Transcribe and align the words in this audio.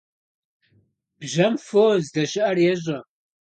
Бжьэм 1.19 1.53
фо 1.65 1.83
здэщыIэр 2.03 2.57
ещIэ. 2.71 2.97